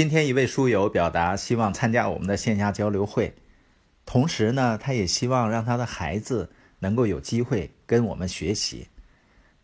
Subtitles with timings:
[0.00, 3.34] 今天一位书友表达希望参加我们的线下交流会，
[4.06, 8.88] 同时呢，他也希望让他的孩子能够有机会跟我们学习。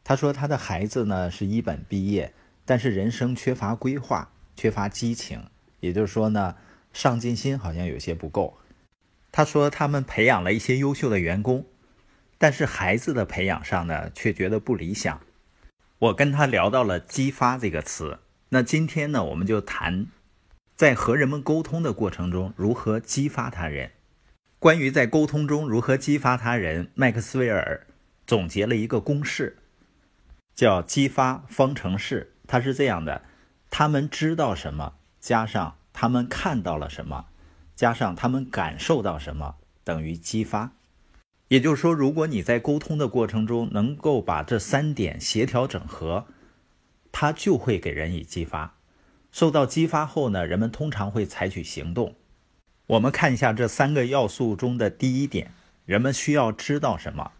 [0.05, 2.35] 他说他的孩子呢是一本毕业，
[2.67, 5.43] 但是人生缺乏规划，缺乏激情，
[5.81, 6.55] 也就是说呢，
[6.93, 8.59] 上进心好像有些不够。
[9.33, 11.65] 他说他们培养了一些优秀的员工，
[12.37, 15.19] 但是孩子的培养上呢却觉得不理想。
[15.99, 18.19] 我跟他聊到了“激发”这个词，
[18.51, 20.09] 那今天呢，我们就谈
[20.77, 23.93] 在和人们沟通的过程中如何激发他人。
[24.59, 27.87] 关于在沟通中如何激发他人，麦克斯韦尔
[28.27, 29.57] 总结了一个公式，
[30.55, 32.35] 叫“激发方程式”。
[32.47, 33.23] 它是这样的：
[33.71, 37.27] 他们知道什么，加上他们看到了什么，
[37.75, 40.73] 加上他们感受到什么，等于激发。
[41.49, 46.27] 也就是说，如果你在沟通的过程中能够把这三点协调整合，
[47.13, 48.76] 它就会给人以激发。
[49.37, 52.15] 受到激发后呢，人们通常会采取行动。
[52.87, 55.53] 我们看一下这三个要素中的第一点：
[55.85, 57.33] 人们需要知道什么？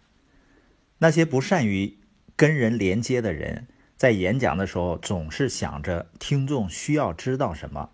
[0.99, 1.97] 那些不善于
[2.37, 7.89] 跟人连接的人，在演讲的时候总是想着听众需要知道什么，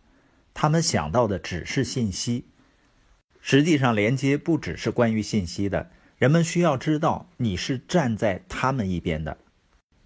[0.53, 2.47] 他们想到的只是信息。
[3.41, 5.93] 实际上，连接不只是关于信息的。
[6.19, 9.39] 人们需要知道你是站在他们一边的。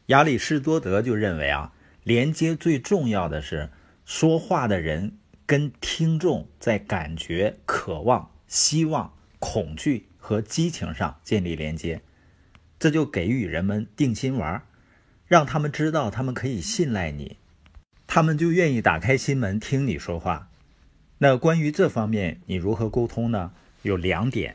[0.09, 1.73] 亚里士多德就认为啊，
[2.05, 3.71] 连接最重要的是
[4.07, 12.01] 说话的人跟听众在感觉、渴望、希望、恐惧和激情上建立连接，
[12.79, 14.62] 这就给予人们定心丸，
[15.27, 17.37] 让他们知道他们可以信赖你，
[18.07, 20.51] 他们就愿意打开心门听你说话。
[21.19, 23.51] 那关于这方面，你如何沟通呢？
[23.83, 24.55] 有两点。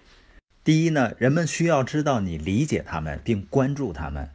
[0.64, 4.30] 第一呢，人们需要知道你理解他们并关注他们。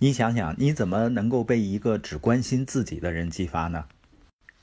[0.00, 3.84] 你想想，你怎么能够被一个只关心自己的人激发呢？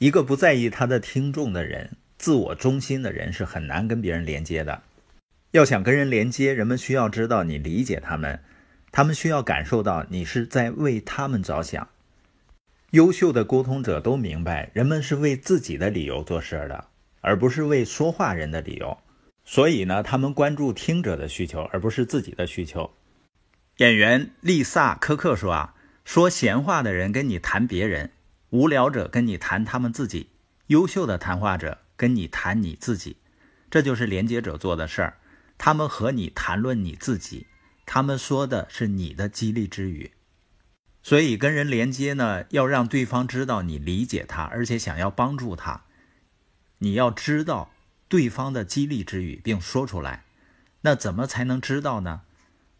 [0.01, 4.81] 一个不在意他的听众的人，自我中心的人是很难跟别人连接的。
[5.51, 8.39] 要想跟人连接，人们需要知道你理解他们，
[8.91, 11.87] 他们需要感受到你是在为他们着想。
[12.89, 16.85] 优秀的沟通者都明白，人们是为自己的理由做事的，
[17.19, 18.97] 而不是为说话人的理由。
[19.45, 22.89] 所以呢，他们关注听者的需求，而不是自己的需求。
[23.77, 28.09] 演员丽萨·科克说：“啊，说闲话的人跟你谈别人，
[28.51, 30.29] 无聊者跟你谈他们自己，
[30.67, 33.17] 优秀的谈话者跟你谈你自己。
[33.69, 35.17] 这就是连接者做的事儿。
[35.57, 37.47] 他们和你谈论你自己，
[37.85, 40.13] 他们说的是你的激励之语。
[41.03, 45.83] 所以跟人连接呢，要让对方知道你理解他，而且想要帮助他。
[46.77, 47.73] 你要知道。”
[48.11, 50.25] 对方的激励之语，并说出来，
[50.81, 52.23] 那怎么才能知道呢？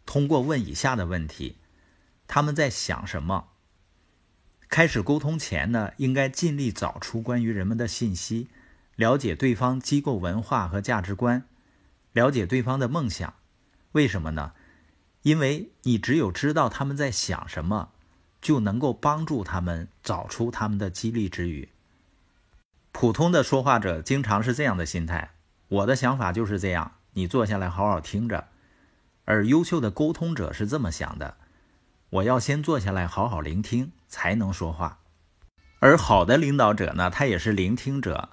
[0.04, 1.56] 通过问以下的问题：
[2.28, 3.48] 他们在想什么？
[4.72, 8.48] 开始沟通前呢，应该尽力找出关于人们的信息，
[8.96, 11.44] 了解对方机构文化和价值观，
[12.12, 13.34] 了解对方的梦想。
[13.92, 14.54] 为什么呢？
[15.20, 17.90] 因为你只有知道他们在想什么，
[18.40, 21.68] 就能够帮助他们找出他们的激励之语。
[22.92, 25.32] 普通的说话者经常是这样的心态，
[25.68, 28.48] 我的想法就是这样，你坐下来好好听着。
[29.26, 31.36] 而优秀的沟通者是这么想的，
[32.08, 34.98] 我要先坐下来好好聆听，才能说话。
[35.78, 38.28] 而好的领导者呢，他也是聆听者。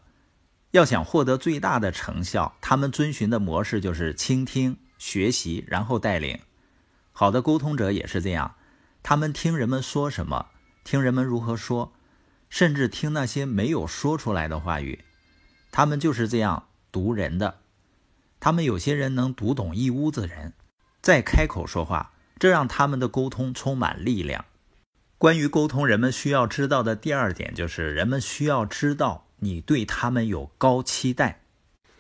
[0.71, 6.37] 要想获得最大的成效，他们遵循的模式就是倾听、学习，然后带领。
[7.13, 8.55] 好的沟通者也是这样，
[9.01, 10.47] 他们听人们说什么，
[10.83, 11.93] 听人们如何说。
[12.49, 15.05] 甚至听那些没有说出来的话语，
[15.71, 17.59] 他们就是这样读人的。
[18.39, 20.53] 他们有些人能读懂一屋子人，
[20.99, 24.45] 再开口说话，这让他们的沟通充满力量。
[25.19, 31.41] 关于沟通，人们需要知道的第二点就是，人们需要知道你对他们有高期待。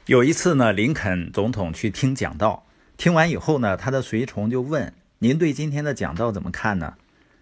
[0.05, 2.65] 有一次呢，林肯总统去听讲道，
[2.95, 6.93] 听完以后呢，他的随从就问：“您对今天的讲道怎么看呢？”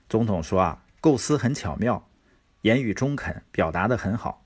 [0.10, 2.10] 总统说：“啊，构思很巧妙。”
[2.64, 4.44] 言语中肯，表达的很好，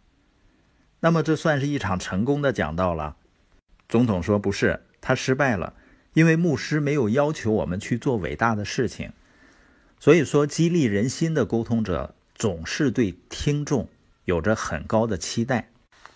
[0.99, 3.15] 那么这算是一场成功的讲道了。
[3.87, 5.73] 总统说不是，他失败了，
[6.13, 9.13] 因为牧师没有要求我们去做伟大的事情。
[10.01, 13.87] 所以说，激励人心的沟通者总是对听众
[14.25, 15.69] 有着很高的期待，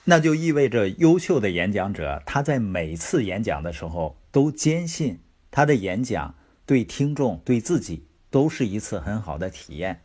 [0.06, 5.20] 那就意味着优秀的演讲者他在每次演讲的时候都坚信
[5.52, 6.34] 他的演讲
[6.66, 10.02] 对听众对自己都是一次很好的体验。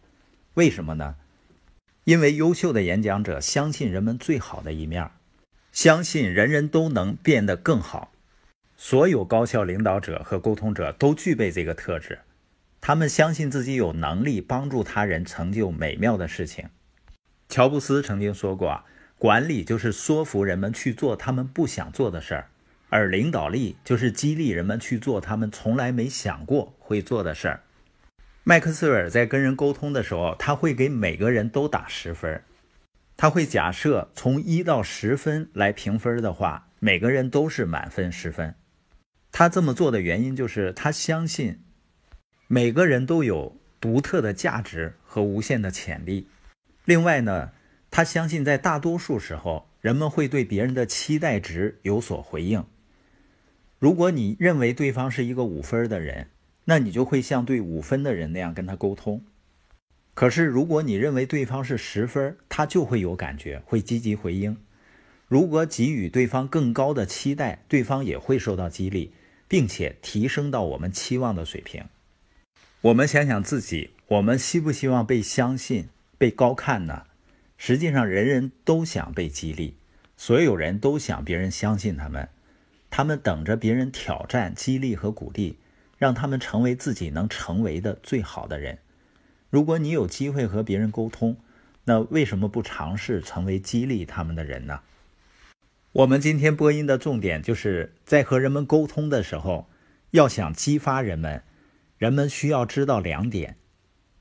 [0.53, 1.15] 为什么呢？
[2.05, 5.11] 因为优秀的演讲者相信人们最好的一面，
[5.73, 8.13] 相信人人都能变得更好。
[8.77, 12.19] 所有高效领导者和沟通者都具备这个特质，
[12.91, 16.71] 他们相信自己有能力帮助他人成就美妙的事情。
[17.49, 18.85] 乔布斯曾经说过：“啊
[19.17, 22.49] 管理就是说服人们去做他们不想做的事儿，
[22.89, 27.61] 而领导力就是激励人们去做他们从来没想过会做的事儿。
[28.43, 32.43] 麦克斯韦尔在跟人沟通的时候，他会给每个人都打十分。
[33.17, 38.57] 他会假设从一到十分来评分的话，每个人都是满分十分。
[39.31, 41.61] 他这么做的原因就是他相信
[42.53, 46.27] 每个人都有独特的价值和无限的潜力。
[46.85, 47.53] 另外呢，
[47.93, 52.65] 他相信在大多数时候，人们会对别人的期待值有所回应。
[53.79, 56.27] 如果你认为对方是一个五分的人，
[56.65, 59.23] 那你就会像对五分的人那样跟他沟通。
[60.15, 64.57] 可是，如果你认为对方是十分，他就会有感觉，会积极回应。
[65.29, 69.13] 如果给予对方更高的期待，对方也会受到激励，
[69.47, 71.85] 并且提升到我们期望的水平。
[72.83, 77.05] 我们想想自己，我们希不希望被相信、被高看呢？
[77.59, 79.77] 实际上，人人都想被激励，
[80.17, 82.29] 所有人都想别人相信他们，
[82.89, 85.59] 他们等着别人挑战、激励和鼓励。
[85.99, 88.79] 让他们成为自己能成为的最好的人。
[89.51, 91.37] 如果你有机会和别人沟通，
[91.85, 94.81] 那为什么不尝试成为激励他们的人呢？
[95.93, 99.69] 我们今天播音的重点就是在和人们沟通的时候，
[100.13, 101.43] 要想激发人们，
[102.01, 103.59] 人们需要知道两点：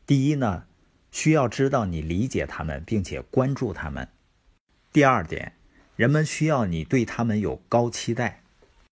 [0.05, 0.65] 第一呢，
[1.11, 4.07] 需要知道你理解他们并且关注他们；
[4.91, 5.53] 第二点，
[5.95, 8.43] 人们需要你对他们有高期待。